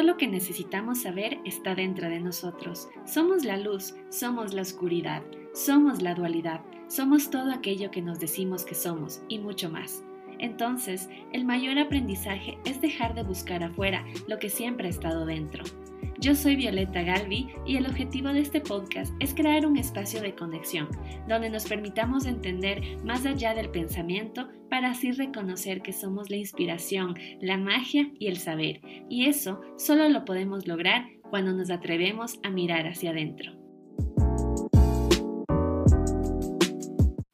[0.00, 2.88] Todo lo que necesitamos saber está dentro de nosotros.
[3.04, 8.64] Somos la luz, somos la oscuridad, somos la dualidad, somos todo aquello que nos decimos
[8.64, 10.02] que somos y mucho más.
[10.38, 15.64] Entonces, el mayor aprendizaje es dejar de buscar afuera lo que siempre ha estado dentro.
[16.20, 20.34] Yo soy Violeta Galvi y el objetivo de este podcast es crear un espacio de
[20.34, 20.86] conexión
[21.26, 27.14] donde nos permitamos entender más allá del pensamiento para así reconocer que somos la inspiración,
[27.40, 28.82] la magia y el saber.
[29.08, 33.52] Y eso solo lo podemos lograr cuando nos atrevemos a mirar hacia adentro.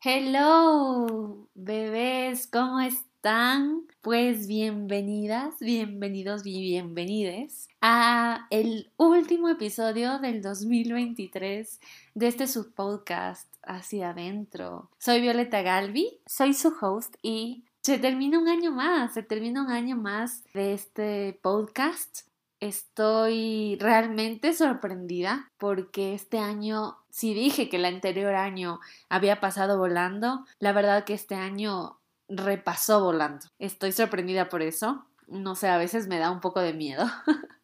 [0.01, 3.89] Hello, bebés, ¿cómo están?
[4.07, 11.81] Pues bienvenidas, bienvenidos y bienvenides a el último episodio del 2023
[12.15, 14.91] de este subpodcast Hacia Adentro.
[15.01, 19.73] Soy Violeta Galvi, soy su host y se termina un año más, se termina un
[19.73, 22.29] año más de este podcast.
[22.61, 30.47] Estoy realmente sorprendida porque este año, si dije que el anterior año había pasado volando,
[30.61, 31.99] la verdad que este año
[32.29, 33.47] repasó volando.
[33.59, 35.07] Estoy sorprendida por eso.
[35.27, 37.05] No sé, a veces me da un poco de miedo.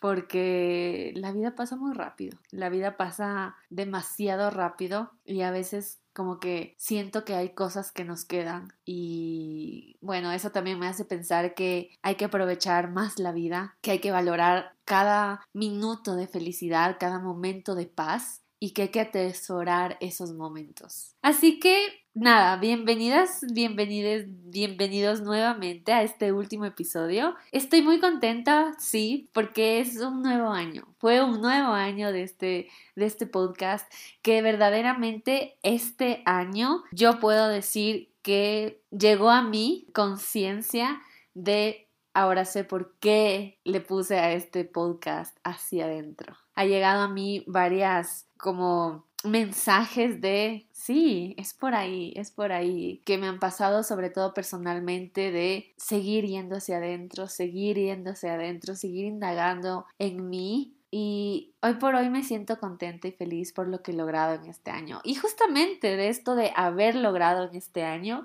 [0.00, 2.38] porque la vida pasa muy rápido.
[2.50, 8.04] La vida pasa demasiado rápido y a veces como que siento que hay cosas que
[8.04, 13.32] nos quedan y bueno, eso también me hace pensar que hay que aprovechar más la
[13.32, 18.82] vida, que hay que valorar cada minuto de felicidad, cada momento de paz y que
[18.82, 21.14] hay que atesorar esos momentos.
[21.22, 27.34] Así que nada, bienvenidas, bienvenidos, bienvenidos nuevamente a este último episodio.
[27.52, 30.86] Estoy muy contenta, sí, porque es un nuevo año.
[30.98, 33.90] Fue un nuevo año de este, de este podcast
[34.22, 41.00] que verdaderamente este año yo puedo decir que llegó a mí conciencia
[41.34, 46.36] de ahora sé por qué le puse a este podcast hacia adentro.
[46.54, 53.02] Ha llegado a mí varias como mensajes de, sí, es por ahí, es por ahí,
[53.04, 58.34] que me han pasado sobre todo personalmente de seguir yendo hacia adentro, seguir yendo hacia
[58.34, 60.74] adentro, seguir indagando en mí.
[60.90, 64.46] Y hoy por hoy me siento contenta y feliz por lo que he logrado en
[64.46, 65.00] este año.
[65.04, 68.24] Y justamente de esto de haber logrado en este año,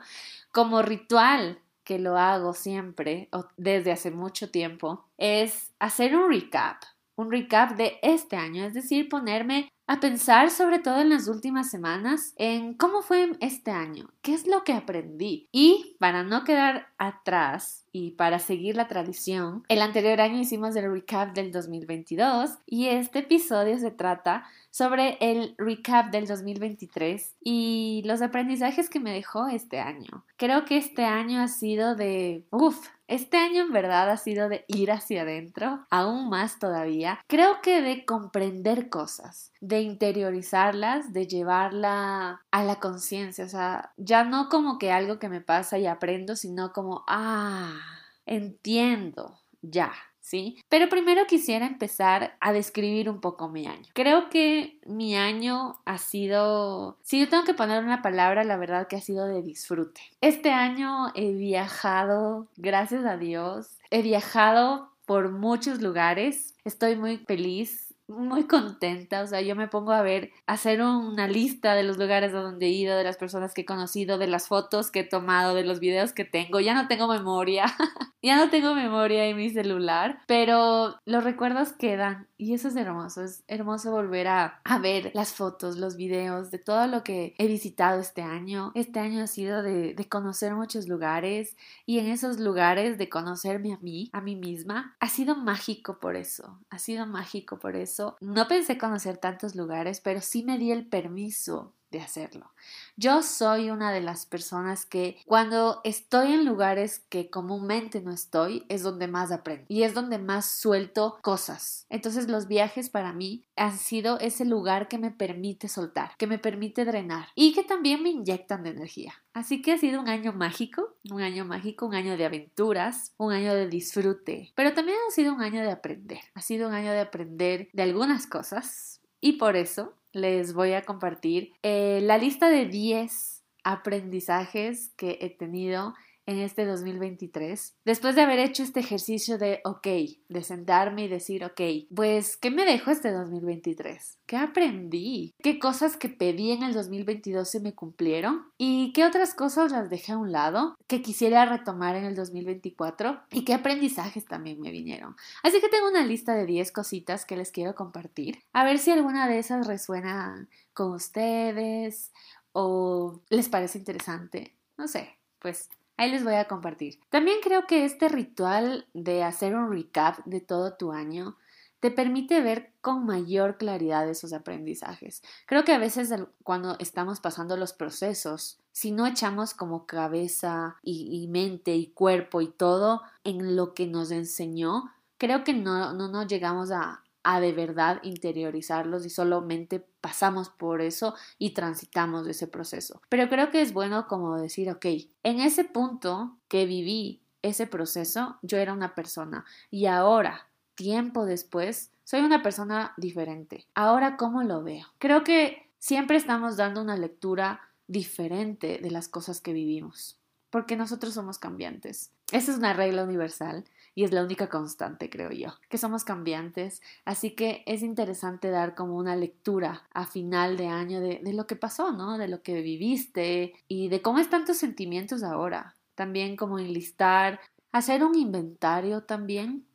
[0.51, 6.77] como ritual que lo hago siempre o desde hace mucho tiempo, es hacer un recap
[7.15, 11.69] un recap de este año, es decir, ponerme a pensar sobre todo en las últimas
[11.69, 15.47] semanas en cómo fue este año, qué es lo que aprendí.
[15.51, 20.91] Y para no quedar atrás y para seguir la tradición, el anterior año hicimos el
[20.91, 28.21] recap del 2022 y este episodio se trata sobre el recap del 2023 y los
[28.21, 30.25] aprendizajes que me dejó este año.
[30.35, 34.65] Creo que este año ha sido de, uff, este año en verdad ha sido de
[34.67, 37.21] ir hacia adentro, aún más todavía.
[37.27, 44.25] Creo que de comprender cosas, de interiorizarlas, de llevarla a la conciencia, o sea, ya
[44.25, 47.79] no como que algo que me pasa y aprendo, sino como, ah,
[48.25, 49.93] entiendo, ya,
[50.25, 50.57] ¿sí?
[50.69, 53.85] Pero primero quisiera empezar a describir un poco mi año.
[53.93, 58.87] Creo que mi año ha sido, si yo tengo que poner una palabra, la verdad
[58.87, 60.01] que ha sido de disfrute.
[60.21, 66.55] Este año he viajado, gracias a Dios, he viajado por muchos lugares.
[66.65, 71.73] Estoy muy feliz muy contenta, o sea, yo me pongo a ver, hacer una lista
[71.73, 74.47] de los lugares a donde he ido, de las personas que he conocido, de las
[74.47, 77.65] fotos que he tomado, de los videos que tengo, ya no tengo memoria,
[78.21, 83.23] ya no tengo memoria en mi celular, pero los recuerdos quedan y eso es hermoso,
[83.23, 87.47] es hermoso volver a, a ver las fotos, los videos de todo lo que he
[87.47, 88.71] visitado este año.
[88.75, 91.55] Este año ha sido de, de conocer muchos lugares
[91.85, 96.17] y en esos lugares de conocerme a mí, a mí misma, ha sido mágico por
[96.17, 100.71] eso, ha sido mágico por eso no pensé conocer tantos lugares, pero sí me di
[100.71, 102.51] el permiso de hacerlo.
[102.97, 108.65] Yo soy una de las personas que cuando estoy en lugares que comúnmente no estoy
[108.69, 111.85] es donde más aprendo y es donde más suelto cosas.
[111.89, 116.39] Entonces los viajes para mí han sido ese lugar que me permite soltar, que me
[116.39, 119.13] permite drenar y que también me inyectan de energía.
[119.33, 123.33] Así que ha sido un año mágico, un año mágico, un año de aventuras, un
[123.33, 126.19] año de disfrute, pero también ha sido un año de aprender.
[126.33, 130.83] Ha sido un año de aprender de algunas cosas y por eso les voy a
[130.83, 135.93] compartir eh, la lista de 10 aprendizajes que he tenido
[136.25, 137.75] en este 2023?
[137.85, 139.87] Después de haber hecho este ejercicio de, ok,
[140.29, 141.61] de sentarme y decir, ok,
[141.93, 144.17] pues, ¿qué me dejó este 2023?
[144.25, 145.33] ¿Qué aprendí?
[145.41, 148.45] ¿Qué cosas que pedí en el 2022 se me cumplieron?
[148.57, 153.21] ¿Y qué otras cosas las dejé a un lado que quisiera retomar en el 2024?
[153.31, 155.15] ¿Y qué aprendizajes también me vinieron?
[155.43, 158.39] Así que tengo una lista de 10 cositas que les quiero compartir.
[158.53, 162.11] A ver si alguna de esas resuena con ustedes
[162.51, 164.55] o les parece interesante.
[164.77, 166.99] No sé, pues ahí les voy a compartir.
[167.09, 171.37] También creo que este ritual de hacer un recap de todo tu año
[171.79, 175.21] te permite ver con mayor claridad esos aprendizajes.
[175.45, 176.11] Creo que a veces
[176.43, 182.47] cuando estamos pasando los procesos, si no echamos como cabeza y, mente y cuerpo y
[182.47, 187.51] todo en lo que nos enseñó, creo que no, no nos llegamos a, a de
[187.51, 193.01] verdad interiorizarlos y solamente pasamos por eso y transitamos ese proceso.
[193.09, 194.85] Pero creo que es bueno como decir, ok,
[195.23, 201.91] en ese punto que viví ese proceso, yo era una persona y ahora, tiempo después,
[202.03, 203.65] soy una persona diferente.
[203.73, 204.85] Ahora, ¿cómo lo veo?
[204.99, 210.19] Creo que siempre estamos dando una lectura diferente de las cosas que vivimos,
[210.51, 212.11] porque nosotros somos cambiantes.
[212.31, 216.81] Esa es una regla universal y es la única constante, creo yo, que somos cambiantes,
[217.05, 221.47] así que es interesante dar como una lectura a final de año de, de lo
[221.47, 222.17] que pasó, ¿no?
[222.17, 225.75] De lo que viviste y de cómo están tus sentimientos ahora.
[225.95, 227.39] También como enlistar,
[227.71, 229.65] hacer un inventario también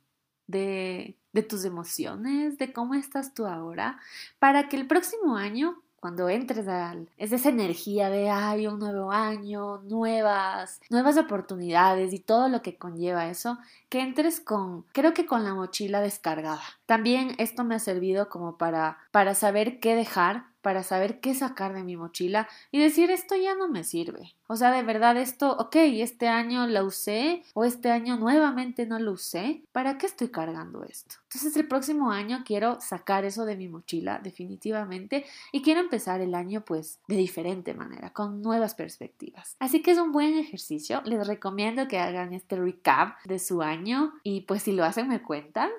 [0.45, 3.99] de, de tus emociones, de cómo estás tú ahora,
[4.37, 9.11] para que el próximo año cuando entres a es esa energía de ay, un nuevo
[9.11, 15.27] año, nuevas, nuevas oportunidades y todo lo que conlleva eso, que entres con, creo que
[15.27, 16.63] con la mochila descargada.
[16.87, 21.73] También esto me ha servido como para, para saber qué dejar, para saber qué sacar
[21.73, 24.35] de mi mochila y decir esto ya no me sirve.
[24.47, 28.99] O sea, de verdad esto, ok, este año lo usé o este año nuevamente no
[28.99, 29.63] lo usé.
[29.71, 31.15] ¿Para qué estoy cargando esto?
[31.23, 36.35] Entonces el próximo año quiero sacar eso de mi mochila definitivamente y quiero empezar el
[36.35, 39.55] año pues de diferente manera, con nuevas perspectivas.
[39.59, 41.01] Así que es un buen ejercicio.
[41.05, 45.21] Les recomiendo que hagan este recap de su año y pues si lo hacen me
[45.21, 45.69] cuentan.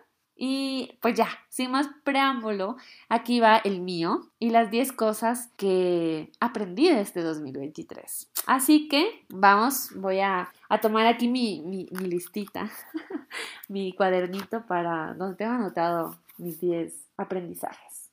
[0.44, 2.74] Y pues ya, sin más preámbulo,
[3.08, 8.28] aquí va el mío y las 10 cosas que aprendí de este 2023.
[8.48, 10.50] Así que vamos, voy a,
[10.80, 12.68] tomar aquí mi, mi, mi listita,
[13.68, 18.10] mi cuadernito para donde tengo anotado mis 10 aprendizajes.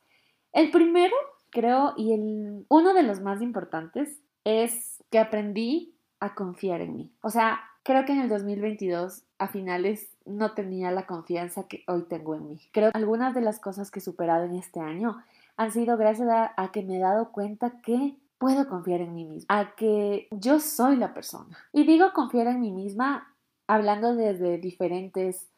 [0.53, 1.15] El primero,
[1.49, 7.11] creo, y el, uno de los más importantes es que aprendí a confiar en mí.
[7.21, 12.03] O sea, creo que en el 2022 a finales no tenía la confianza que hoy
[12.03, 12.61] tengo en mí.
[12.71, 15.17] Creo que algunas de las cosas que he superado en este año
[15.57, 19.45] han sido gracias a, que me he dado cuenta que puedo confiar en mí misma,
[19.49, 21.57] a que yo soy la persona.
[21.73, 23.35] Y digo confiar en mí misma
[23.67, 25.49] hablando desde diferentes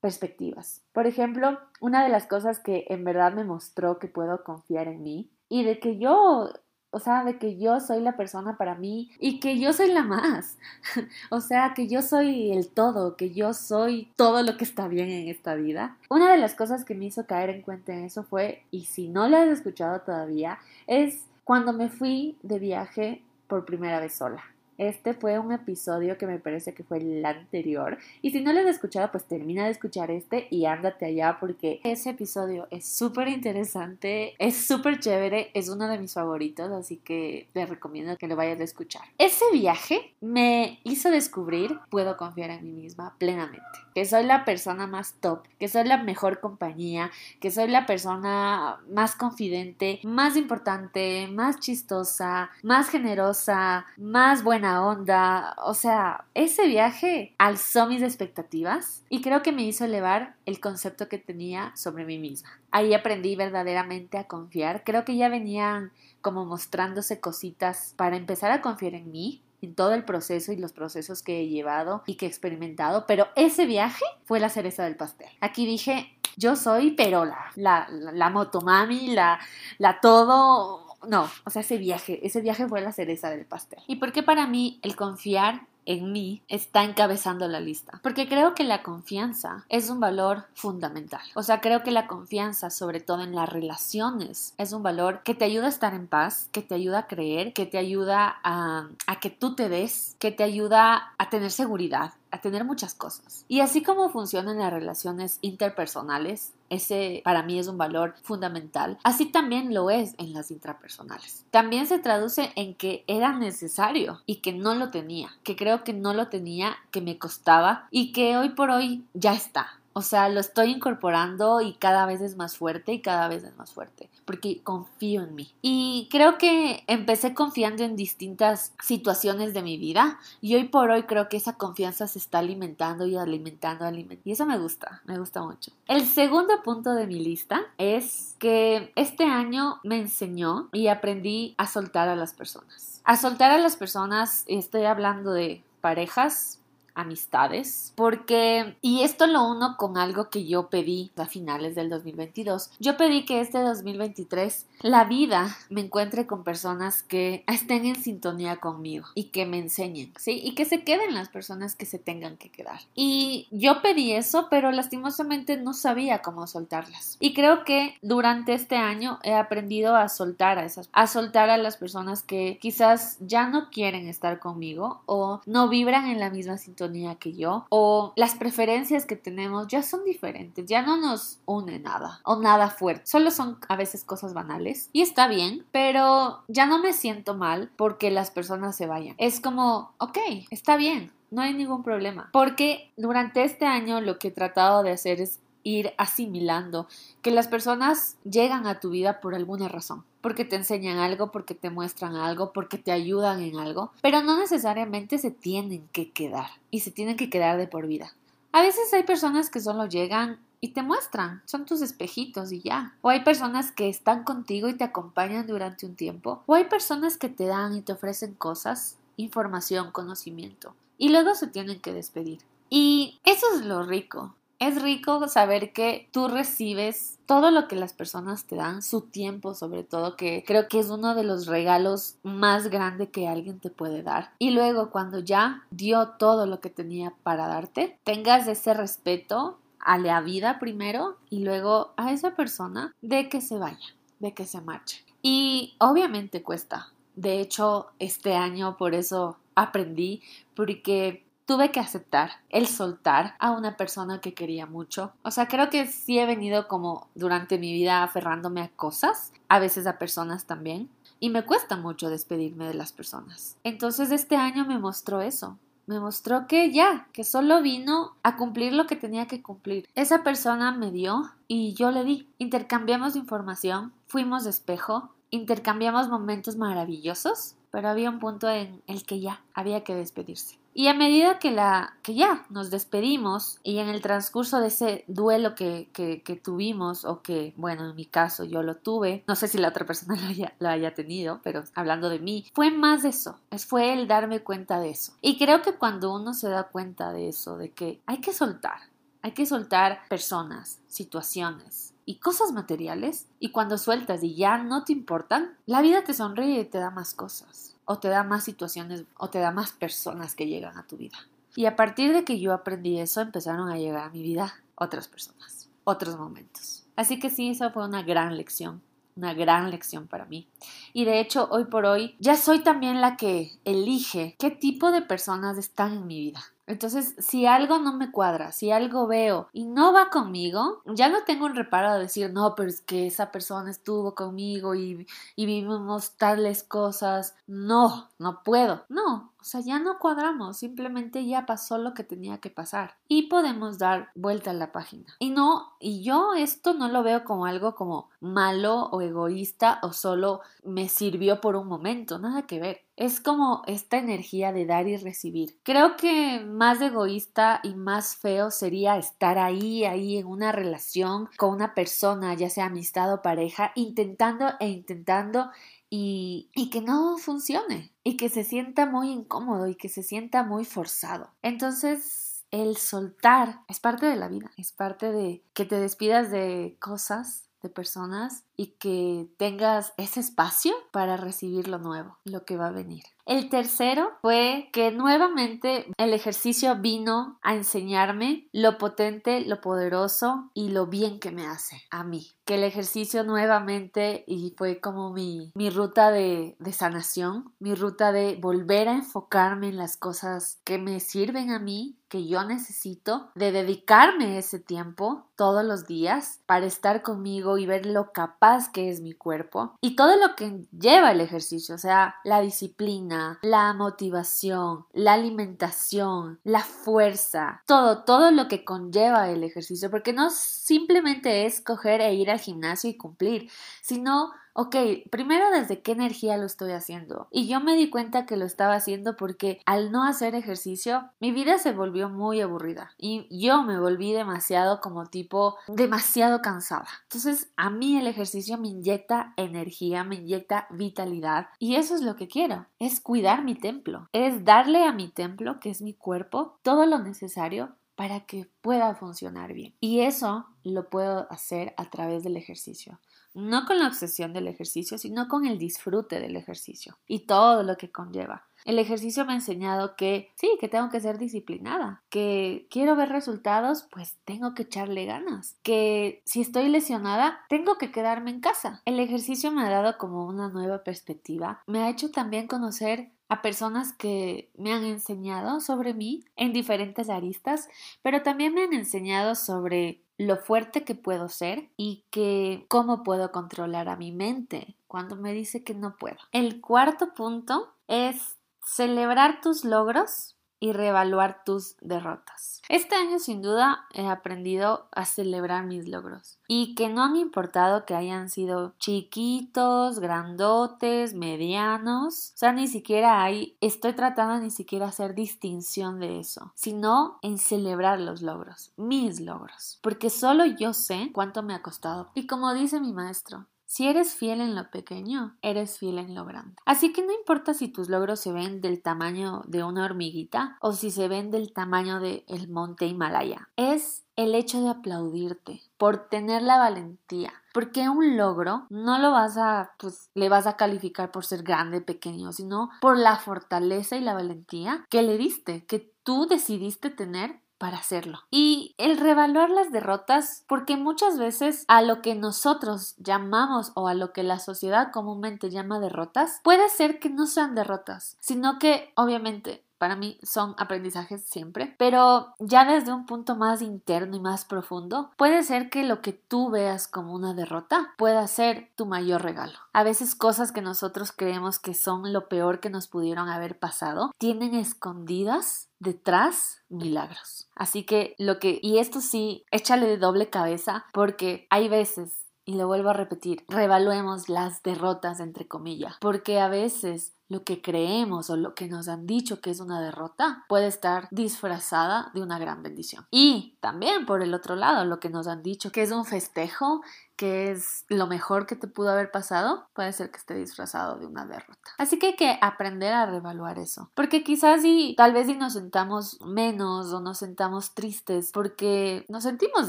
[0.00, 0.82] perspectivas.
[0.92, 5.02] Por ejemplo, una de las cosas que en verdad me mostró que puedo confiar en
[5.02, 6.48] mí y de que yo
[6.92, 10.02] o sea, de que yo soy la persona para mí y que yo soy la
[10.02, 10.58] más.
[11.30, 15.10] o sea, que yo soy el todo, que yo soy todo lo que está bien
[15.10, 15.96] en esta vida.
[16.10, 19.08] Una de las cosas que me hizo caer en cuenta en eso fue, y si
[19.08, 24.51] no lo has escuchado todavía, es cuando me fui de viaje por primera vez sola.
[24.78, 27.98] Este fue un episodio que me parece que fue el anterior.
[28.22, 31.80] Y si no lo has escuchado, pues termina de escuchar este y ándate allá porque
[31.84, 37.48] ese episodio es súper interesante, es súper chévere, es uno de mis favoritos, así que
[37.52, 39.02] te recomiendo que lo vayas a escuchar.
[39.18, 43.62] Ese viaje me hizo descubrir, puedo confiar en mí misma plenamente,
[43.94, 47.10] que soy la persona más top, que soy la mejor compañía,
[47.40, 55.54] que soy la persona más confidente, más importante, más chistosa, más generosa, más buena onda.
[55.64, 61.08] O sea, ese viaje alzó mis expectativas y creo que me hizo elevar el concepto
[61.08, 62.50] que tenía sobre mí misma.
[62.70, 64.82] Ahí aprendí verdaderamente a confiar.
[64.84, 69.94] Creo que ya venían como mostrándose cositas para empezar a confiar en mí, en todo
[69.94, 74.04] el proceso y los procesos que he llevado y que he experimentado, pero ese viaje
[74.24, 75.28] fue la cereza del pastel.
[75.40, 79.38] Aquí dije, yo soy pero la, la, la motomami, la,
[79.78, 83.80] la todo, no, o sea, ese viaje, ese viaje fue la cereza del pastel.
[83.86, 88.00] ¿Y por qué para mí el confiar en mí está encabezando la lista.
[88.02, 91.22] Porque creo que la confianza es un valor fundamental.
[91.34, 95.34] O sea, creo que la confianza, sobre todo en las relaciones, es un valor que
[95.34, 98.88] te ayuda a estar en paz, que te ayuda a creer, que te ayuda a,
[99.20, 103.44] que tú te des, que te ayuda a tener seguridad tener muchas cosas.
[103.48, 108.98] Y así como funcionan las relaciones interpersonales, ese para mí es un valor fundamental.
[109.04, 111.44] Así también lo es en las intrapersonales.
[111.50, 115.92] También se traduce en que era necesario y que no lo tenía, que creo que
[115.92, 119.81] no lo tenía, que me costaba y que hoy por hoy ya está.
[119.94, 123.56] O sea, lo estoy incorporando y cada vez es más fuerte y cada vez es
[123.56, 125.52] más fuerte, porque confío en mí.
[125.60, 131.02] Y creo que empecé confiando en distintas situaciones de mi vida y hoy por hoy
[131.04, 134.22] creo que esa confianza se está alimentando y alimentando, alimentando.
[134.24, 135.72] Y eso me gusta, me gusta mucho.
[135.86, 141.66] El segundo punto de mi lista es que este año me enseñó y aprendí a
[141.66, 143.00] soltar a las personas.
[143.04, 146.61] A soltar a las personas, estoy hablando de parejas,
[146.94, 152.70] amistades, porque, y esto lo uno con algo que yo pedí a finales del 2022,
[152.78, 158.56] yo pedí que este 2023 la vida me encuentre con personas que estén en sintonía
[158.56, 160.40] conmigo y que me enseñen, ¿sí?
[160.42, 162.80] Y que se queden las personas que se tengan que quedar.
[162.94, 167.16] Y yo pedí eso, pero lastimosamente no sabía cómo soltarlas.
[167.20, 171.58] Y creo que durante este año he aprendido a soltar a esas, a soltar a
[171.58, 176.58] las personas que quizás ya no quieren estar conmigo o no vibran en la misma
[176.58, 176.81] sintonía
[177.18, 182.20] que yo o las preferencias que tenemos ya son diferentes, ya no nos une nada
[182.24, 186.80] o nada fuerte, solo son a veces cosas banales y está bien, pero ya no
[186.80, 189.14] me siento mal porque las personas se vayan.
[189.18, 190.18] Es como, ok,
[190.50, 192.28] está bien, no hay ningún problema.
[192.32, 196.86] Porque durante este año lo que he tratado de hacer es ir asimilando
[197.22, 201.54] que las personas llegan a tu vida por alguna razón, porque te enseñan algo, porque
[201.54, 206.50] te muestran algo, porque te ayudan en algo, pero no necesariamente se tienen que quedar
[206.70, 208.14] y se tienen que quedar de por vida.
[208.52, 212.94] A veces hay personas que solo llegan y te muestran, son tus espejitos y ya.
[213.00, 217.16] O hay personas que están contigo y te acompañan durante un tiempo, o hay personas
[217.16, 222.42] que te dan y te ofrecen cosas, información, conocimiento, y luego se tienen que despedir.
[222.70, 227.92] Y eso es lo rico, es rico saber que tú recibes todo lo que las
[227.92, 232.16] personas te dan, su tiempo sobre todo, que creo que es uno de los regalos
[232.22, 234.30] más grandes que alguien te puede dar.
[234.38, 239.98] Y luego cuando ya dio todo lo que tenía para darte, tengas ese respeto a
[239.98, 244.60] la vida primero y luego a esa persona de que se vaya, de que se
[244.60, 245.04] marche.
[245.22, 246.92] Y obviamente cuesta.
[247.16, 250.22] De hecho, este año por eso aprendí,
[250.54, 255.12] porque tuve que aceptar el soltar a una persona que quería mucho.
[255.22, 259.58] O sea, creo que sí he venido como durante mi vida aferrándome a cosas, a
[259.58, 260.88] veces a personas también,
[261.20, 263.58] y me cuesta mucho despedirme de las personas.
[263.64, 265.58] Entonces este año me mostró eso.
[265.86, 269.86] Me mostró que ya, que solo vino a cumplir lo que tenía que cumplir.
[269.94, 272.30] Esa persona me dio y yo le di.
[272.38, 279.20] Intercambiamos información, fuimos de espejo, intercambiamos momentos maravillosos, pero había un punto en el que
[279.20, 280.61] ya había que despedirse.
[280.74, 285.04] Y a medida que la que ya nos despedimos y en el transcurso de ese
[285.06, 289.48] duelo que, que, tuvimos o que, bueno, en mi caso yo lo tuve, no sé
[289.48, 293.02] si la otra persona lo haya, lo haya tenido, pero hablando de mí, fue más
[293.02, 295.12] de eso, fue el darme cuenta de eso.
[295.20, 298.78] Y creo que cuando uno se da cuenta de eso, de que hay que soltar,
[299.20, 304.92] hay que soltar personas, situaciones y cosas materiales, y cuando sueltas y ya no te
[304.92, 309.04] importan, la vida te sonríe y te da más cosas o te da más situaciones
[309.18, 311.18] o te da más personas que llegan a tu vida.
[311.54, 315.08] Y a partir de que yo aprendí eso, empezaron a llegar a mi vida otras
[315.08, 316.84] personas, otros momentos.
[316.96, 318.82] Así que sí, esa fue una gran lección,
[319.16, 320.48] una gran lección para mí.
[320.92, 325.02] Y de hecho, hoy por hoy, ya soy también la que elige qué tipo de
[325.02, 326.42] personas están en mi vida.
[326.72, 331.22] Entonces, si algo no me cuadra, si algo veo y no va conmigo, ya no
[331.24, 336.16] tengo un reparo de decir, no, pero es que esa persona estuvo conmigo y, vivimos
[336.16, 337.34] tales cosas.
[337.46, 338.84] No, no puedo.
[338.88, 343.24] No, o sea, ya no cuadramos, simplemente ya pasó lo que tenía que pasar y
[343.24, 345.16] podemos dar vuelta a la página.
[345.18, 349.92] Y no, y yo esto no lo veo como algo como malo o egoísta o
[349.92, 352.80] solo me sirvió por un momento, nada que ver.
[352.96, 355.58] Es como esta energía de dar y recibir.
[355.62, 361.54] Creo que más egoísta y más feo sería estar ahí, ahí en una relación con
[361.54, 365.50] una persona, ya sea amistad o pareja, intentando e intentando
[365.88, 370.42] y, y, que no funcione y que se sienta muy incómodo y que se sienta
[370.42, 371.30] muy forzado.
[371.42, 376.76] Entonces, el soltar es parte de la vida, es parte de que te despidas de
[376.78, 382.68] cosas, de personas y que tengas ese espacio para recibir lo nuevo, lo que va
[382.68, 383.02] a venir.
[383.24, 390.70] El tercero fue que nuevamente el ejercicio vino a enseñarme lo potente, lo poderoso y
[390.70, 392.32] lo bien que me hace a mí.
[392.44, 398.10] Que el ejercicio nuevamente y fue como mi, mi ruta de, de sanación, mi ruta
[398.10, 403.30] de volver a enfocarme en las cosas que me sirven a mí, que yo necesito,
[403.36, 408.90] de dedicarme ese tiempo todos los días para estar conmigo y ver lo capaz que
[408.90, 413.72] es mi cuerpo y todo lo que lleva el ejercicio, o sea, la disciplina, la
[413.74, 421.46] motivación, la alimentación, la fuerza, todo, todo lo que conlleva el ejercicio, porque no simplemente
[421.46, 424.76] es coger e ir al gimnasio y cumplir, sino ok,
[425.10, 427.28] primero desde qué energía lo estoy haciendo.
[427.30, 431.32] Y yo me di cuenta que lo estaba haciendo porque al no hacer ejercicio, mi
[431.32, 436.88] vida se volvió muy aburrida y yo me volví demasiado como tipo demasiado cansada.
[437.04, 442.16] Entonces, a mí el ejercicio me inyecta energía, me inyecta vitalidad y eso es lo
[442.16, 446.58] que quiero, es cuidar mi templo, es darle a mi templo, que es mi cuerpo,
[446.62, 449.74] todo lo necesario para que pueda funcionar bien.
[449.80, 452.98] Y eso lo puedo hacer a través del ejercicio
[453.34, 457.76] no con la obsesión del ejercicio, sino con el disfrute del ejercicio y todo lo
[457.76, 458.46] que conlleva.
[458.64, 463.08] El ejercicio me ha enseñado que sí, que tengo que ser disciplinada, que quiero ver
[463.08, 468.80] resultados, pues tengo que echarle ganas, que si estoy lesionada, tengo que quedarme en casa.
[468.84, 473.40] El ejercicio me ha dado como una nueva perspectiva, me ha hecho también conocer a
[473.40, 477.68] personas que me han enseñado sobre mí en diferentes aristas,
[478.02, 483.32] pero también me han enseñado sobre lo fuerte que puedo ser y que cómo puedo
[483.32, 486.18] controlar a mi mente cuando me dice que no puedo.
[486.32, 492.62] El cuarto punto es celebrar tus logros y reevaluar tus derrotas.
[492.68, 497.84] Este año sin duda he aprendido a celebrar mis logros y que no han importado
[497.84, 504.86] que hayan sido chiquitos, grandotes, medianos, o sea, ni siquiera hay, estoy tratando ni siquiera
[504.86, 511.10] hacer distinción de eso, sino en celebrar los logros, mis logros, porque solo yo sé
[511.12, 512.12] cuánto me ha costado.
[512.14, 516.26] Y como dice mi maestro, si eres fiel en lo pequeño, eres fiel en lo
[516.26, 516.56] grande.
[516.66, 520.74] Así que no importa si tus logros se ven del tamaño de una hormiguita o
[520.74, 523.48] si se ven del tamaño del el monte Himalaya.
[523.56, 527.32] Es el hecho de aplaudirte por tener la valentía.
[527.54, 531.80] Porque un logro no lo vas a, pues, le vas a calificar por ser grande,
[531.80, 537.40] pequeño, sino por la fortaleza y la valentía que le diste, que tú decidiste tener
[537.62, 538.18] para hacerlo.
[538.28, 543.94] Y el revaluar las derrotas, porque muchas veces a lo que nosotros llamamos o a
[543.94, 548.92] lo que la sociedad comúnmente llama derrotas, puede ser que no sean derrotas, sino que
[548.96, 554.44] obviamente para mí son aprendizajes siempre, pero ya desde un punto más interno y más
[554.44, 559.24] profundo, puede ser que lo que tú veas como una derrota pueda ser tu mayor
[559.24, 559.58] regalo.
[559.72, 564.12] A veces cosas que nosotros creemos que son lo peor que nos pudieron haber pasado,
[564.18, 567.48] tienen escondidas detrás milagros.
[567.56, 572.21] Así que lo que, y esto sí, échale de doble cabeza porque hay veces
[572.52, 577.62] y lo vuelvo a repetir, revaluemos las derrotas entre comillas, porque a veces lo que
[577.62, 582.20] creemos o lo que nos han dicho que es una derrota puede estar disfrazada de
[582.20, 583.06] una gran bendición.
[583.10, 586.82] Y también por el otro lado, lo que nos han dicho que es un festejo
[587.22, 591.06] que es lo mejor que te pudo haber pasado, puede ser que esté disfrazado de
[591.06, 591.70] una derrota.
[591.78, 593.92] Así que hay que aprender a reevaluar eso.
[593.94, 599.22] Porque quizás si tal vez si nos sentamos menos o nos sentamos tristes porque nos
[599.22, 599.68] sentimos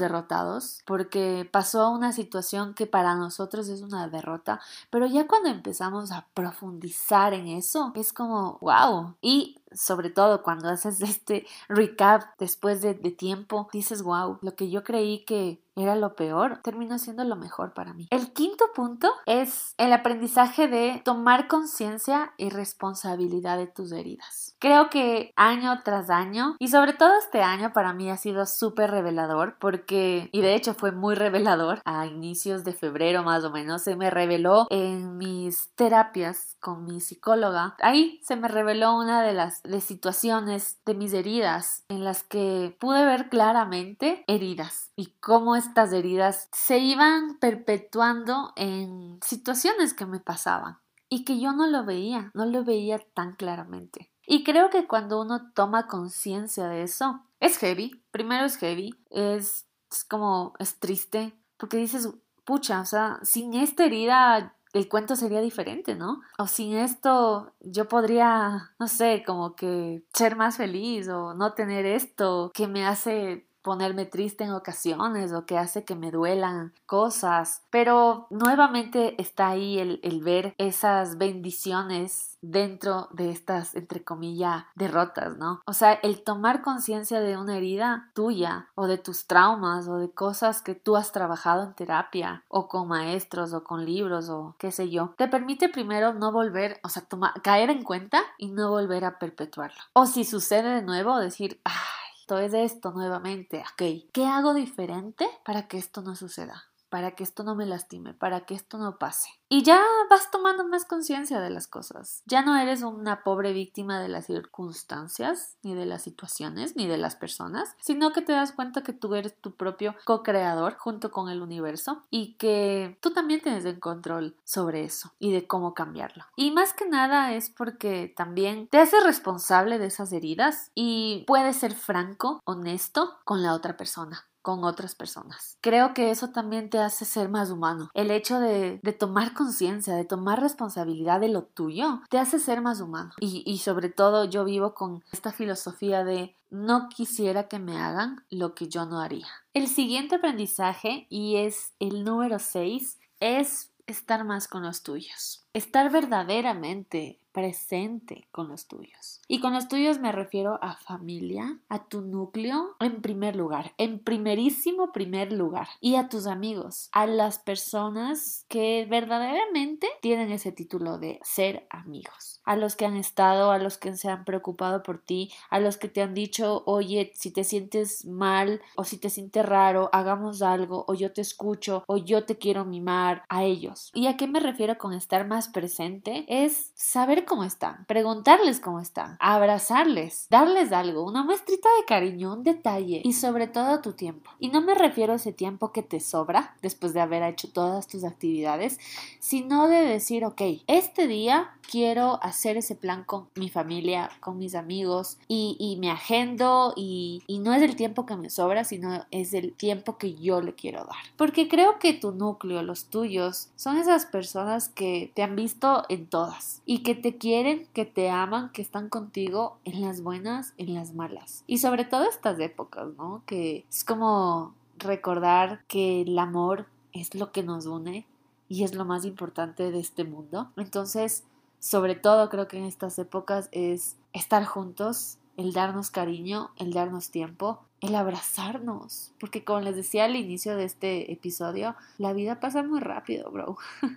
[0.00, 6.10] derrotados, porque pasó una situación que para nosotros es una derrota, pero ya cuando empezamos
[6.10, 9.14] a profundizar en eso, es como, wow.
[9.20, 14.82] Y sobre todo cuando haces este recap después de, tiempo, dices, wow, lo que yo
[14.82, 18.06] creí que era lo peor, terminó siendo lo mejor para mí.
[18.10, 24.54] El quinto punto es el aprendizaje de tomar conciencia y responsabilidad de tus heridas.
[24.60, 28.90] Creo que año tras año y sobre todo este año para mí ha sido súper
[28.90, 33.82] revelador porque, y de hecho fue muy revelador, a inicios de febrero más o menos
[33.82, 37.76] se me reveló en mis terapias con mi psicóloga.
[37.80, 42.76] Ahí se me reveló una de las de situaciones de mis heridas en las que
[42.78, 50.20] pude ver claramente heridas y cómo estas heridas se iban perpetuando en situaciones que me
[50.20, 54.10] pasaban y que yo no lo veía, no lo veía tan claramente.
[54.26, 59.66] Y creo que cuando uno toma conciencia de eso, es heavy, primero es heavy, es,
[60.08, 62.08] como, es triste, porque dices,
[62.44, 66.20] pucha, o sea, sin esta herida el cuento sería diferente, ¿no?
[66.36, 71.86] O sin esto yo podría, no sé, como que ser más feliz o no tener
[71.86, 77.62] esto que me hace ponerme triste en ocasiones o que hace que me duelan cosas,
[77.70, 85.38] pero nuevamente está ahí el, el ver esas bendiciones dentro de estas, entre comillas, derrotas,
[85.38, 85.62] ¿no?
[85.64, 90.10] O sea, el tomar conciencia de una herida tuya o de tus traumas o de
[90.10, 94.70] cosas que tú has trabajado en terapia o con maestros o con libros o qué
[94.72, 97.04] sé yo, te permite primero no volver, o sea,
[97.42, 99.80] caer en cuenta y no volver a perpetuarlo.
[99.94, 105.28] O si sucede de nuevo, decir, ay, esto es esto nuevamente, ok, ¿qué hago diferente
[105.44, 106.73] para que esto no suceda?
[106.94, 109.28] Para que esto no me lastime, para que esto no pase.
[109.48, 112.22] Y ya vas tomando más conciencia de las cosas.
[112.24, 116.96] Ya no eres una pobre víctima de las circunstancias, ni de las situaciones, ni de
[116.96, 121.28] las personas, sino que te das cuenta que tú eres tu propio co-creador junto con
[121.28, 126.22] el universo y que tú también tienes el control sobre eso y de cómo cambiarlo.
[126.36, 131.56] Y más que nada es porque también te hace responsable de esas heridas y puedes
[131.56, 135.56] ser franco, honesto con la otra persona con otras personas.
[135.62, 137.90] Creo que eso también te hace ser más humano.
[137.94, 142.82] El hecho de, tomar conciencia, de tomar responsabilidad de lo tuyo, te hace ser más
[142.82, 143.12] humano.
[143.20, 148.22] Y, y sobre todo yo vivo con esta filosofía de no quisiera que me hagan
[148.28, 149.26] lo que yo no haría.
[149.54, 155.46] El siguiente aprendizaje, y es el número 6, es estar más con los tuyos.
[155.54, 159.20] Estar verdaderamente presente con los tuyos.
[159.26, 163.98] Y con los tuyos me refiero a familia, a tu núcleo en primer lugar, en
[163.98, 170.98] primerísimo primer lugar, y a tus amigos, a las personas que verdaderamente tienen ese título
[170.98, 174.98] de ser amigos, a los que han estado, a los que se han preocupado por
[174.98, 179.10] ti, a los que te han dicho, oye, si te sientes mal o si te
[179.10, 183.90] sientes raro, hagamos algo, o yo te escucho, o yo te quiero mimar, a ellos.
[183.94, 186.24] ¿Y a qué me refiero con estar más presente?
[186.28, 192.42] Es saber cómo están, preguntarles cómo están, abrazarles, darles algo, una muestrita de cariño, un
[192.42, 194.30] detalle y sobre todo tu tiempo.
[194.38, 197.86] Y no me refiero a ese tiempo que te sobra después de haber hecho todas
[197.86, 198.78] tus actividades,
[199.18, 204.54] sino de decir, ok, este día quiero hacer ese plan con mi familia, con mis
[204.54, 209.34] amigos y, me agendo y, y no es el tiempo que me sobra, sino es
[209.34, 210.96] el tiempo que yo le quiero dar.
[211.16, 216.06] Porque creo que tu núcleo, los tuyos, son esas personas que te han visto en
[216.06, 220.74] todas y que te quieren, que te aman, que están contigo en las buenas, en
[220.74, 221.44] las malas.
[221.46, 223.22] Y sobre todo estas épocas, ¿no?
[223.26, 228.06] Que es como recordar que el amor es lo que nos une
[228.48, 230.50] y es lo más importante de este mundo.
[230.56, 231.24] Entonces,
[231.64, 237.10] sobre todo creo que en estas épocas es estar juntos, el darnos cariño, el darnos
[237.10, 242.62] tiempo, el abrazarnos, porque como les decía al inicio de este episodio, la vida pasa
[242.62, 243.56] muy rápido, bro.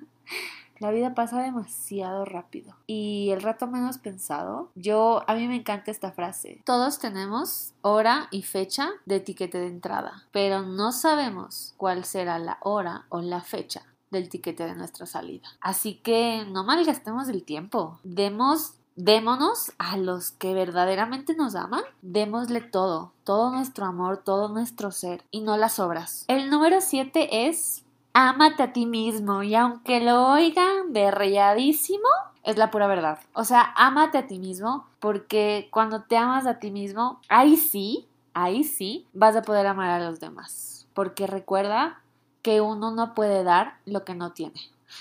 [0.80, 4.69] La vida pasa demasiado rápido y el rato menos pensado.
[4.75, 6.62] Yo, a mí me encanta esta frase.
[6.65, 12.60] Todos tenemos hora y fecha de etiquete de entrada, pero no sabemos cuál será la
[12.62, 15.48] hora o la fecha del tiquete de nuestra salida.
[15.62, 18.00] Así que no malgastemos el tiempo.
[18.04, 24.89] Demos Démonos a los que verdaderamente nos aman, démosle todo, todo nuestro amor, todo nuestro
[24.89, 26.26] ser y no las obras.
[26.28, 32.08] El número 7 es ámate a ti mismo y aunque lo oigan berreadísimo,
[32.41, 33.20] es la pura verdad.
[33.34, 38.08] O sea, ámate a ti mismo porque cuando te amas a ti mismo, ahí sí,
[38.34, 40.88] ahí sí, vas a poder amar a los demás.
[40.96, 42.02] Porque recuerda
[42.41, 44.60] que uno no puede dar lo que no tiene.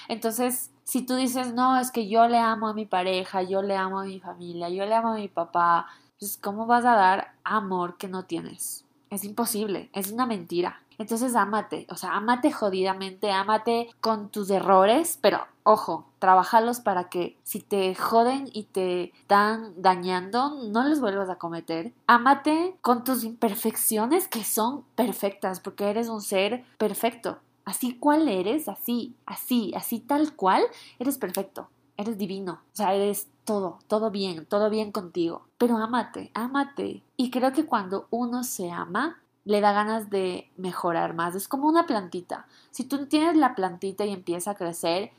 [0.08, 3.76] Entonces, si tú dices, no, es que yo le amo a mi pareja, yo le
[3.76, 5.86] amo a mi familia, yo le amo a mi papá,
[6.18, 8.84] pues ¿cómo vas a dar amor que no tienes?
[9.10, 10.82] Es imposible, es una mentira.
[10.98, 17.36] Entonces ámate, o sea, ámate jodidamente, ámate con tus errores, pero ojo, trabajalos para que
[17.42, 21.92] si te joden y te están dañando, no los vuelvas a cometer.
[22.06, 27.40] Ámate con tus imperfecciones que son perfectas, porque eres un ser perfecto.
[27.64, 30.62] Así cual eres, así, así, así tal cual,
[31.00, 35.46] eres perfecto, eres divino, o sea, eres todo, todo bien, todo bien contigo.
[35.58, 37.02] Pero ámate, ámate.
[37.16, 41.34] Y creo que cuando uno se ama, le da ganas de mejorar más.
[41.34, 42.46] Es como una plantita.
[42.70, 45.10] Si tú tienes la plantita y empieza a crecer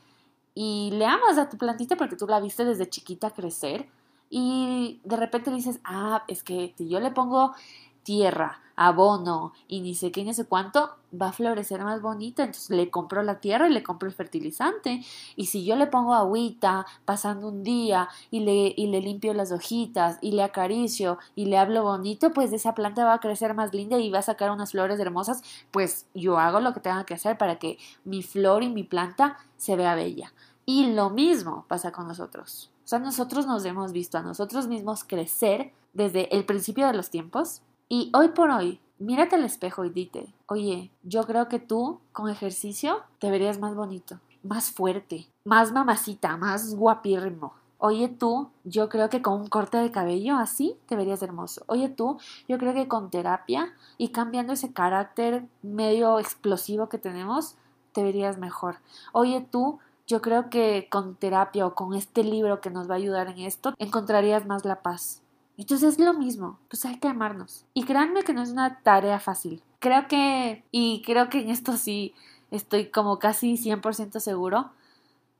[0.60, 3.86] y le amas a tu plantita porque tú la viste desde chiquita crecer
[4.28, 7.54] y de repente dices, ah, es que si yo le pongo
[8.02, 12.44] tierra, abono y ni sé qué ni sé cuánto, va a florecer más bonita.
[12.44, 15.04] Entonces le compro la tierra y le compro el fertilizante.
[15.36, 19.52] Y si yo le pongo agüita pasando un día y le, y le limpio las
[19.52, 23.74] hojitas y le acaricio y le hablo bonito, pues esa planta va a crecer más
[23.74, 25.42] linda y va a sacar unas flores hermosas.
[25.70, 29.38] Pues yo hago lo que tenga que hacer para que mi flor y mi planta
[29.56, 30.32] se vea bella.
[30.68, 32.70] Y lo mismo pasa con nosotros.
[32.84, 37.08] O sea, nosotros nos hemos visto a nosotros mismos crecer desde el principio de los
[37.08, 42.00] tiempos y hoy por hoy Mírate al espejo y dite, oye, yo creo que tú
[42.10, 47.54] con ejercicio te verías más bonito, más fuerte, más mamacita, más guapírrimo.
[47.78, 51.62] Oye tú, yo creo que con un corte de cabello así te verías hermoso.
[51.68, 57.54] Oye tú, yo creo que con terapia y cambiando ese carácter medio explosivo que tenemos,
[57.92, 58.78] te verías mejor.
[59.12, 62.96] Oye tú, yo creo que con terapia o con este libro que nos va a
[62.96, 65.20] ayudar en esto, encontrarías más la paz.
[65.58, 67.66] Entonces es lo mismo, pues hay que amarnos.
[67.74, 69.62] Y créanme que no es una tarea fácil.
[69.80, 72.14] Creo que, y creo que en esto sí
[72.50, 74.70] estoy como casi 100% seguro,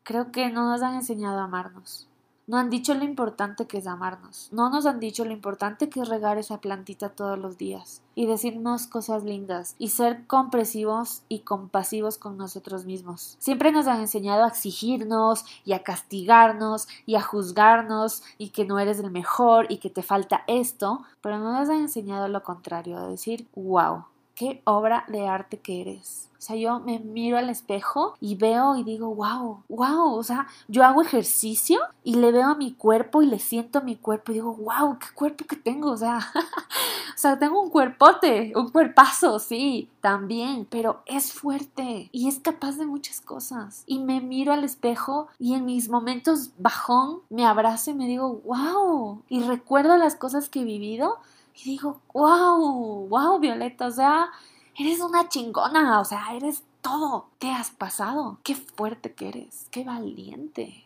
[0.03, 2.07] creo que no nos han enseñado a amarnos.
[2.49, 4.49] No han dicho lo importante que es amarnos.
[4.53, 8.25] No nos han dicho lo importante que es regar esa plantita todos los días y
[8.25, 13.37] decirnos cosas lindas y ser compresivos y compasivos con nosotros mismos.
[13.39, 18.79] Siempre nos han enseñado a exigirnos y a castigarnos y a juzgarnos y que no
[18.79, 22.97] eres el mejor y que te falta esto, pero no nos han enseñado lo contrario,
[22.97, 24.05] a decir, wow,
[24.39, 26.29] qué obra de arte que eres.
[26.39, 30.47] O sea, yo me miro al espejo y veo y digo, wow, wow, o sea,
[30.69, 34.31] yo hago ejercicio y le veo a mi cuerpo y le siento a mi cuerpo
[34.31, 38.69] y digo, wow, qué cuerpo que tengo, o sea, o sea, tengo un cuerpote, un
[38.69, 43.83] cuerpazo, sí, también, pero es fuerte y es capaz de muchas cosas.
[43.87, 48.41] Y me miro al espejo y en mis momentos bajón me abrazo y me digo,
[48.45, 51.19] wow, y recuerdo las cosas que he vivido
[51.61, 54.31] y digo, wow, wow, Violeta, o sea,
[54.79, 57.27] eres una chingona, o sea, eres todo.
[57.41, 58.39] ¿Qué has pasado?
[58.45, 60.85] Qué fuerte que eres, qué valiente.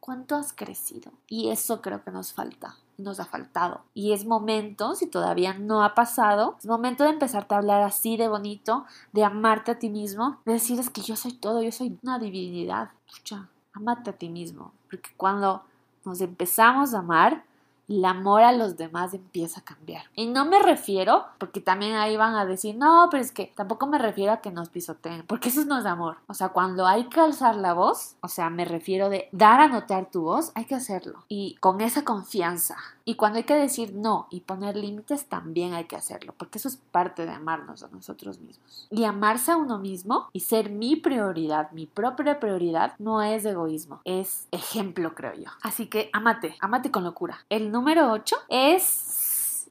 [0.00, 1.12] ¿Cuánto has crecido?
[1.28, 3.82] Y eso creo que nos falta, nos ha faltado.
[3.94, 8.16] Y es momento, si todavía no ha pasado, es momento de empezarte a hablar así
[8.16, 11.70] de bonito, de amarte a ti mismo, de decir es que yo soy todo, yo
[11.70, 12.90] soy una divinidad.
[13.06, 15.62] Escucha, amate a ti mismo, porque cuando
[16.04, 17.44] nos empezamos a amar,
[17.88, 20.04] el amor a los demás empieza a cambiar.
[20.14, 23.86] Y no me refiero, porque también ahí van a decir, no, pero es que tampoco
[23.86, 26.18] me refiero a que nos pisoteen, porque eso no es amor.
[26.26, 29.68] O sea, cuando hay que alzar la voz, o sea, me refiero de dar a
[29.68, 31.24] notar tu voz, hay que hacerlo.
[31.28, 32.76] Y con esa confianza.
[33.08, 36.68] Y cuando hay que decir no y poner límites, también hay que hacerlo, porque eso
[36.68, 38.86] es parte de amarnos a nosotros mismos.
[38.90, 44.02] Y amarse a uno mismo y ser mi prioridad, mi propia prioridad, no es egoísmo,
[44.04, 45.50] es ejemplo, creo yo.
[45.62, 47.46] Así que amate, amate con locura.
[47.48, 49.18] El número 8 es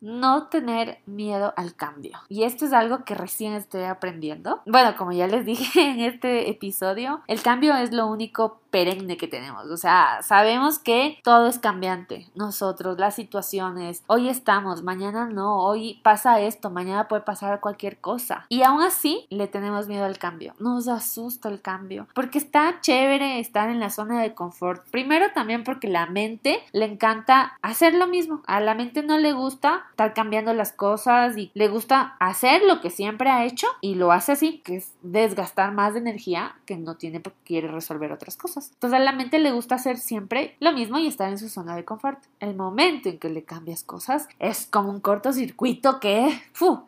[0.01, 2.19] no tener miedo al cambio.
[2.29, 4.61] Y esto es algo que recién estoy aprendiendo.
[4.65, 9.27] Bueno, como ya les dije en este episodio, el cambio es lo único perenne que
[9.27, 9.65] tenemos.
[9.71, 12.27] O sea, sabemos que todo es cambiante.
[12.35, 18.45] Nosotros, las situaciones, hoy estamos, mañana no, hoy pasa esto, mañana puede pasar cualquier cosa.
[18.49, 20.53] Y aún así le tenemos miedo al cambio.
[20.59, 22.07] Nos asusta el cambio.
[22.13, 24.87] Porque está chévere estar en la zona de confort.
[24.91, 28.43] Primero también porque la mente le encanta hacer lo mismo.
[28.45, 32.79] A la mente no le gusta estar cambiando las cosas y le gusta hacer lo
[32.79, 36.77] que siempre ha hecho y lo hace así, que es desgastar más de energía que
[36.77, 38.66] no tiene porque quiere resolver otras cosas.
[38.73, 41.75] Entonces a la mente le gusta hacer siempre lo mismo y estar en su zona
[41.75, 42.19] de confort.
[42.39, 46.41] El momento en que le cambias cosas es como un cortocircuito que,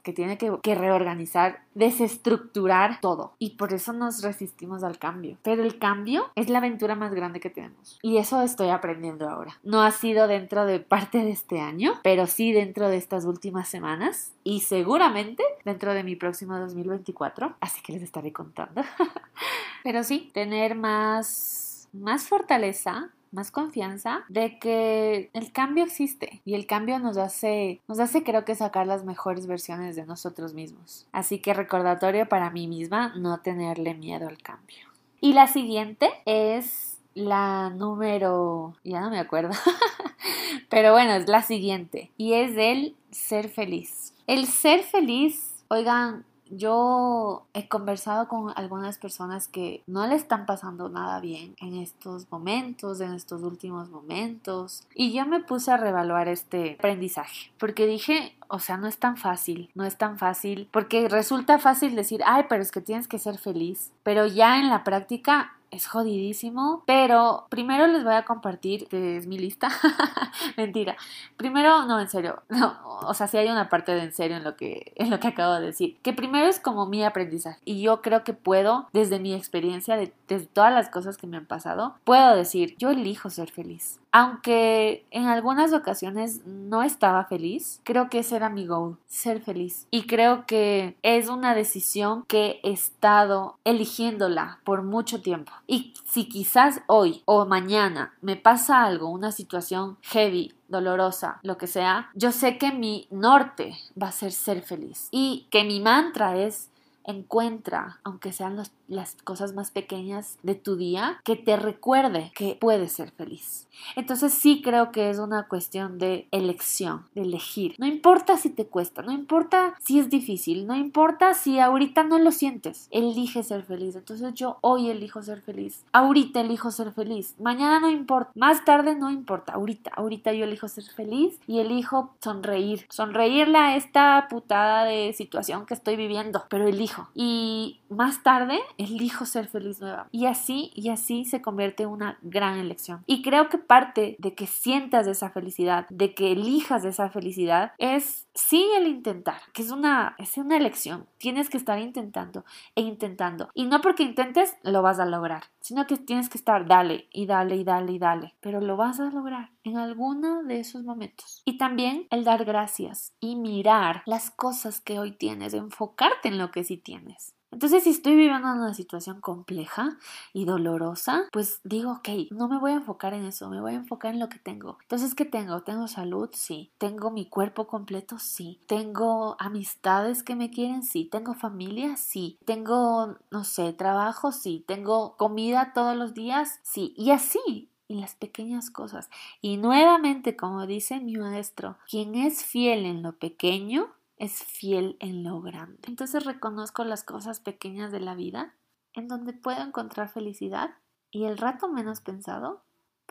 [0.04, 3.34] que tiene que, que reorganizar, desestructurar todo.
[3.40, 5.38] Y por eso nos resistimos al cambio.
[5.44, 8.00] Pero el cambio es la aventura más grande que tenemos.
[8.02, 9.58] Y eso estoy aprendiendo ahora.
[9.64, 13.68] No ha sido dentro de parte de este año, pero sí dentro de estas últimas
[13.68, 17.56] semanas y seguramente dentro de mi próximo 2024.
[17.60, 18.82] Así que les estaré contando.
[19.84, 26.66] pero sí, tener más más fortaleza, más confianza de que el cambio existe y el
[26.66, 31.08] cambio nos hace, nos hace creo que sacar las mejores versiones de nosotros mismos.
[31.12, 34.78] Así que recordatorio para mí misma no tenerle miedo al cambio.
[35.22, 39.52] Y la siguiente es la número, ya no me acuerdo,
[40.70, 44.14] pero bueno, es la siguiente y es el ser feliz.
[44.28, 50.90] El ser feliz, oigan, yo he conversado con algunas personas que no le están pasando
[50.90, 56.28] nada bien en estos momentos, en estos últimos momentos, y yo me puse a revaluar
[56.28, 61.08] este aprendizaje, porque dije, o sea, no es tan fácil, no es tan fácil, porque
[61.08, 64.84] resulta fácil decir, ay, pero es que tienes que ser feliz, pero ya en la
[64.84, 69.70] práctica es jodidísimo, pero primero les voy a compartir, que es mi lista,
[70.58, 70.96] mentira,
[71.38, 74.44] primero, no, en serio, no, o sea, sí hay una parte de en serio en
[74.44, 77.82] lo que, en lo que acabo de decir, que primero es como mi aprendizaje y
[77.82, 81.46] yo creo que puedo, desde mi experiencia, de, desde todas las cosas que me han
[81.46, 84.00] pasado, puedo decir, yo elijo ser feliz.
[84.12, 89.88] Aunque en algunas ocasiones no estaba feliz, creo que ese era mi goal, ser feliz.
[89.92, 95.52] Y creo que es una decisión que he estado eligiéndola por mucho tiempo.
[95.68, 101.68] Y si quizás hoy o mañana me pasa algo, una situación heavy, dolorosa, lo que
[101.68, 106.38] sea, yo sé que mi norte va a ser ser feliz y que mi mantra
[106.38, 106.70] es
[107.06, 112.94] encuentra, aunque sean las cosas más pequeñas de tu día, que te recuerde que puedes
[112.94, 113.68] ser feliz.
[113.96, 117.76] Entonces sí creo que es una cuestión de elección, de elegir.
[117.78, 122.20] No importa si te cuesta, no importa si es difícil, no importa si ahorita no
[122.20, 123.96] lo sientes, elige ser feliz.
[123.96, 128.96] Entonces yo hoy elijo ser feliz, ahorita elijo ser feliz, mañana no importa, más tarde
[128.96, 134.84] no importa, ahorita, ahorita yo elijo ser feliz y elijo sonreír, sonreírle a esta putada
[134.84, 136.89] de situación que estoy viviendo, pero elijo.
[137.14, 140.08] Y más tarde elijo ser feliz nueva.
[140.12, 143.04] Y así, y así se convierte en una gran elección.
[143.06, 148.28] Y creo que parte de que sientas esa felicidad, de que elijas esa felicidad, es
[148.40, 151.08] sí el intentar, que es una, es una elección.
[151.18, 153.50] Tienes que estar intentando e intentando.
[153.54, 157.26] Y no porque intentes lo vas a lograr, sino que tienes que estar dale y
[157.26, 158.36] dale y dale y dale.
[158.40, 161.42] Pero lo vas a lograr en alguno de esos momentos.
[161.46, 166.52] Y también el dar gracias y mirar las cosas que hoy tienes, enfocarte en lo
[166.52, 167.36] que sí tienes.
[167.52, 169.98] Entonces, si estoy viviendo una situación compleja
[170.34, 173.76] y dolorosa, pues digo, ok, no me voy a enfocar en eso, me voy a
[173.78, 174.78] enfocar en lo que tengo.
[174.84, 175.62] Entonces, ¿qué tengo?
[175.64, 176.30] ¿Tengo salud?
[176.34, 176.72] Sí.
[176.78, 178.20] ¿Tengo mi cuerpo completo?
[178.20, 178.62] Sí.
[178.68, 180.84] ¿Tengo amistades que me quieren?
[180.84, 181.06] Sí.
[181.06, 181.98] ¿Tengo familia?
[181.98, 182.38] Sí.
[182.46, 184.32] ¿Tengo, no sé, trabajo?
[184.32, 184.64] Sí.
[184.68, 186.60] ¿Tengo comida todos los días?
[186.64, 186.94] Sí.
[186.98, 189.10] Y así, y las pequeñas cosas.
[189.42, 193.88] Y nuevamente, como dice mi maestro, quien es fiel en lo pequeño,
[194.20, 195.80] es fiel en lo grande.
[195.88, 198.54] Entonces reconozco las cosas pequeñas de la vida
[198.94, 200.76] en donde puedo encontrar felicidad
[201.10, 202.62] y el rato menos pensado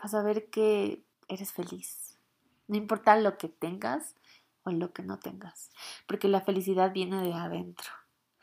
[0.01, 2.17] vas a ver que eres feliz.
[2.67, 4.15] No importa lo que tengas
[4.63, 5.71] o lo que no tengas,
[6.07, 7.89] porque la felicidad viene de adentro.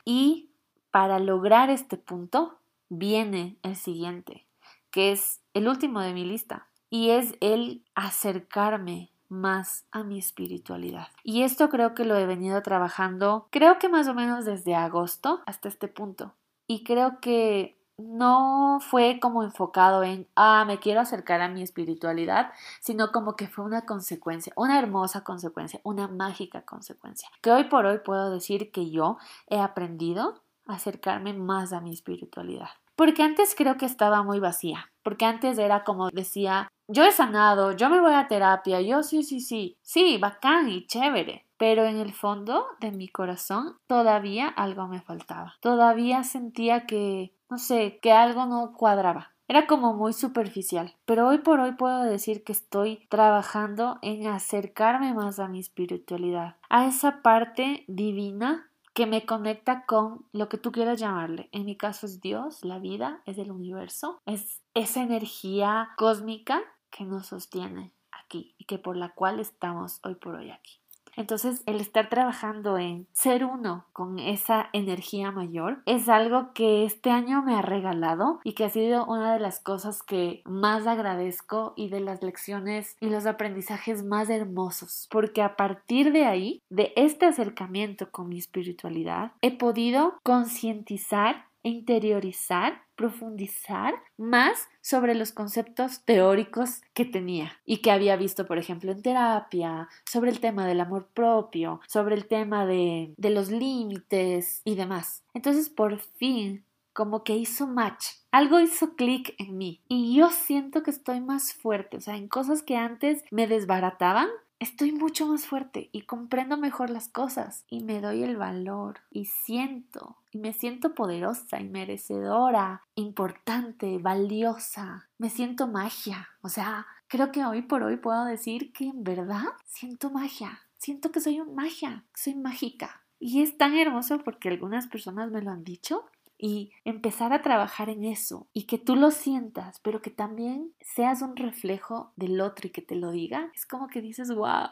[0.03, 0.49] Y
[0.91, 4.45] para lograr este punto viene el siguiente,
[4.91, 11.07] que es el último de mi lista, y es el acercarme más a mi espiritualidad.
[11.23, 15.41] Y esto creo que lo he venido trabajando, creo que más o menos desde agosto
[15.45, 16.33] hasta este punto.
[16.67, 22.51] Y creo que no fue como enfocado en, ah, me quiero acercar a mi espiritualidad,
[22.79, 27.29] sino como que fue una consecuencia, una hermosa consecuencia, una mágica consecuencia.
[27.41, 31.91] Que hoy por hoy puedo decir que yo he aprendido a acercarme más a mi
[31.91, 32.69] espiritualidad.
[32.97, 37.73] Porque antes creo que estaba muy vacía, porque antes era como decía, yo he sanado,
[37.73, 41.45] yo me voy a terapia, yo sí, sí, sí, sí, bacán y chévere.
[41.57, 45.53] Pero en el fondo de mi corazón todavía algo me faltaba.
[45.59, 49.31] Todavía sentía que, no sé, que algo no cuadraba.
[49.47, 55.13] Era como muy superficial, pero hoy por hoy puedo decir que estoy trabajando en acercarme
[55.13, 58.66] más a mi espiritualidad, a esa parte divina
[58.97, 61.49] que me conecta con lo que tú quieras llamarle.
[61.51, 67.03] En mi caso es Dios, la vida, es el universo, es esa energía cósmica que
[67.03, 70.79] nos sostiene aquí y que por la cual estamos hoy por hoy aquí.
[71.17, 77.09] Entonces, el estar trabajando en ser uno con esa energía mayor es algo que este
[77.09, 81.73] año me ha regalado y que ha sido una de las cosas que más agradezco
[81.75, 86.93] y de las lecciones y los aprendizajes más hermosos, porque a partir de ahí, de
[86.95, 96.81] este acercamiento con mi espiritualidad, he podido concientizar interiorizar, profundizar más sobre los conceptos teóricos
[96.93, 101.07] que tenía y que había visto, por ejemplo, en terapia, sobre el tema del amor
[101.13, 105.23] propio, sobre el tema de, los límites y demás.
[105.33, 108.05] Entonces, por fin, como que hizo match.
[108.31, 112.27] Algo hizo clic en mí y yo siento que estoy más fuerte, o sea, en
[112.27, 117.83] cosas que antes me desbarataban, estoy mucho más fuerte y comprendo mejor las cosas y
[117.83, 125.09] me doy el valor y siento y me siento poderosa y merecedora, importante, valiosa.
[125.17, 126.29] Me siento magia.
[126.41, 130.61] O sea, creo que hoy por hoy puedo decir que en verdad siento magia.
[130.77, 133.03] Siento que soy un magia, soy mágica.
[133.19, 136.05] Y es tan hermoso porque algunas personas me lo han dicho
[136.37, 141.21] y empezar a trabajar en eso y que tú lo sientas, pero que también seas
[141.21, 144.69] un reflejo del otro y que te lo diga, es como que dices, wow,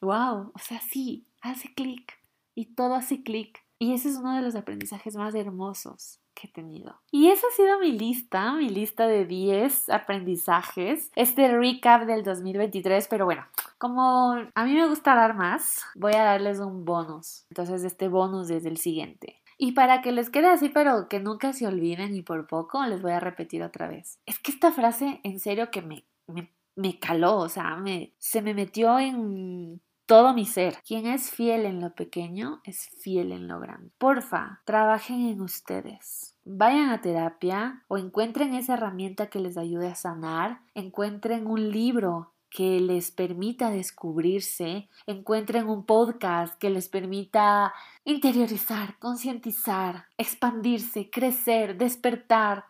[0.00, 2.18] wow, o sea, sí, hace clic
[2.54, 3.62] y todo hace clic.
[3.78, 7.00] Y ese es uno de los aprendizajes más hermosos que he tenido.
[7.10, 13.08] Y esa ha sido mi lista, mi lista de 10 aprendizajes, este recap del 2023,
[13.08, 13.44] pero bueno,
[13.78, 17.46] como a mí me gusta dar más, voy a darles un bonus.
[17.50, 19.43] Entonces este bonus es el siguiente.
[19.58, 23.02] Y para que les quede así, pero que nunca se olviden y por poco, les
[23.02, 24.18] voy a repetir otra vez.
[24.26, 28.42] Es que esta frase en serio que me, me, me caló, o sea, me, se
[28.42, 30.78] me metió en todo mi ser.
[30.86, 33.90] Quien es fiel en lo pequeño es fiel en lo grande.
[33.98, 36.34] Porfa, trabajen en ustedes.
[36.44, 40.60] Vayan a terapia o encuentren esa herramienta que les ayude a sanar.
[40.74, 50.06] Encuentren un libro que les permita descubrirse, encuentren un podcast que les permita interiorizar, concientizar,
[50.18, 52.66] expandirse, crecer, despertar.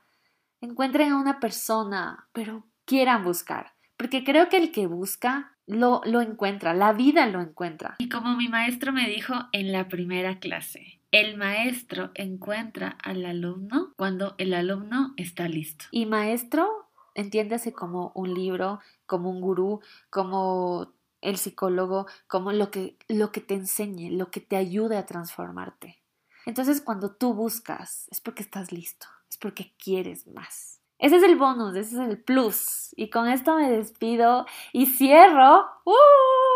[0.62, 6.22] Encuentren a una persona, pero quieran buscar, porque creo que el que busca lo, lo
[6.22, 7.96] encuentra, la vida lo encuentra.
[7.98, 13.92] Y como mi maestro me dijo en la primera clase, el maestro encuentra al alumno
[13.96, 15.84] cuando el alumno está listo.
[15.90, 16.83] Y maestro,
[17.14, 23.40] entiéndase como un libro, como un gurú, como el psicólogo, como lo que, lo que
[23.40, 26.02] te enseñe, lo que te ayude a transformarte.
[26.46, 30.80] Entonces, cuando tú buscas, es porque estás listo, es porque quieres más.
[30.98, 32.90] Ese es el bonus, ese es el plus.
[32.96, 35.66] Y con esto me despido y cierro.
[35.84, 36.53] ¡Uh!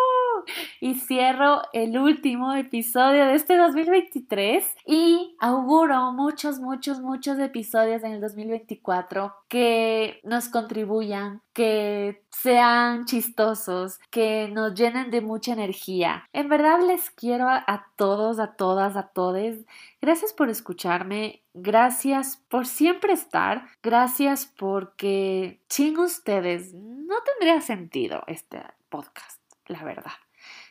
[0.81, 8.13] Y cierro el último episodio de este 2023 y auguro muchos, muchos, muchos episodios en
[8.13, 16.25] el 2024 que nos contribuyan, que sean chistosos, que nos llenen de mucha energía.
[16.33, 19.57] En verdad les quiero a, todos, a todas, a todos.
[20.01, 28.63] Gracias por escucharme, gracias por siempre estar, gracias porque sin ustedes no tendría sentido este
[28.89, 30.13] podcast, la verdad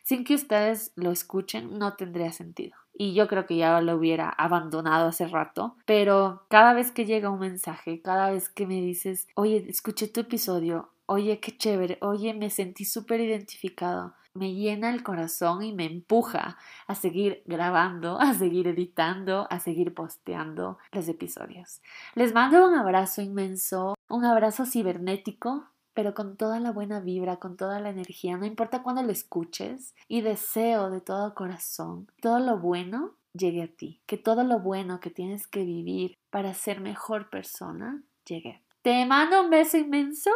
[0.08, 2.78] sin que ustedes lo escuchen no tendría sentido.
[2.94, 7.30] Y yo creo que ya lo hubiera abandonado hace rato, pero cada vez que llega
[7.30, 12.34] un mensaje, cada vez que me dices, oye, escuché tu episodio, oye, qué chévere, oye,
[12.34, 18.34] me sentí súper identificado, me llena el corazón y me empuja a seguir grabando, a
[18.34, 21.82] seguir editando, a seguir posteando los episodios.
[22.16, 25.68] Les mando un abrazo inmenso, un abrazo cibernético
[25.98, 29.96] pero con toda la buena vibra, con toda la energía, no importa cuándo lo escuches,
[30.08, 35.00] y deseo de todo corazón, todo lo bueno llegue a ti, que todo lo bueno
[35.00, 38.62] que tienes que vivir para ser mejor persona llegue.
[38.84, 40.30] Te mando un beso inmenso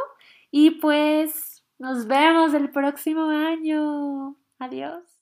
[0.49, 4.36] y pues nos vemos el próximo año.
[4.57, 5.20] Adiós.